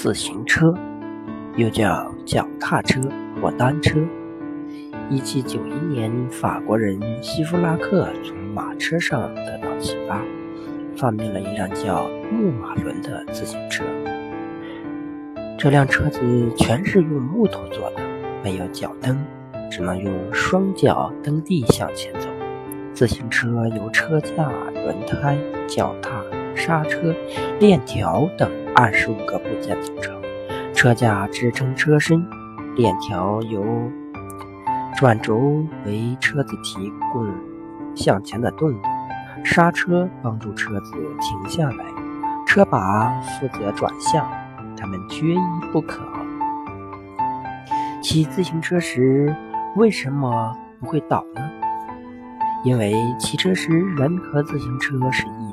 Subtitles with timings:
[0.00, 0.72] 自行车，
[1.56, 3.00] 又叫脚踏车
[3.42, 3.98] 或单车。
[5.10, 10.22] 一七九一年，法国人希夫拉克从马车上得到启发，
[10.96, 13.82] 发明了一辆叫木马轮的自行车。
[15.58, 16.20] 这辆车子
[16.56, 18.02] 全是用木头做的，
[18.44, 19.18] 没有脚蹬，
[19.68, 22.28] 只能用双脚蹬地向前走。
[22.94, 25.36] 自行车由车架、轮胎、
[25.66, 26.22] 脚踏、
[26.58, 27.14] 刹车、
[27.60, 30.20] 链条等二十五个部件组成。
[30.74, 32.24] 车架支撑车身，
[32.76, 33.64] 链条由
[34.96, 37.26] 转轴为车子提供
[37.94, 38.76] 向前的动力，
[39.44, 41.84] 刹车帮助车子停下来，
[42.46, 44.28] 车把负责转向，
[44.76, 45.38] 它们缺一
[45.72, 46.00] 不可。
[48.00, 49.34] 骑自行车时
[49.74, 51.42] 为什么不会倒呢？
[52.64, 55.47] 因为骑车时，人和自行车是一。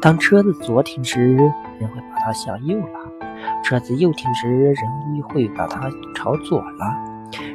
[0.00, 1.36] 当车子左停时，
[1.78, 3.00] 人会把它向右拉；
[3.64, 6.96] 车子右停时，人会把它朝左拉。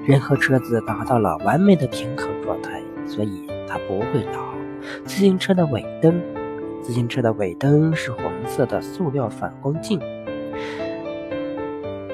[0.05, 4.41] 人和车子达到了完美的平衡状态，所以它不会倒。
[5.05, 6.21] 自行车的尾灯，
[6.81, 9.99] 自行车的尾灯是红色的塑料反光镜，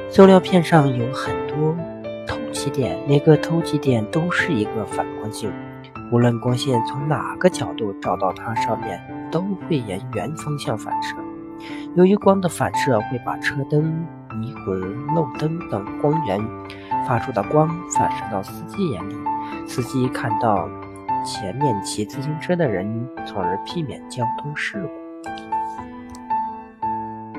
[0.09, 1.75] 塑料片上有很多
[2.27, 5.52] 透气点，每个透气点都是一个反光镜。
[6.11, 11.16] 无论光线从哪个角度照到它上面，都会沿原方向反射。
[11.95, 16.39] 由于光的反射会把车灯、霓虹、漏灯等光源
[17.08, 19.16] 发出的光反射到司机眼里，
[19.67, 20.69] 司机看到
[21.25, 24.98] 前面骑自行车的人，从而避免交通事故。